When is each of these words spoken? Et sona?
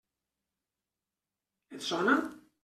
Et 1.77 1.85
sona? 1.91 2.17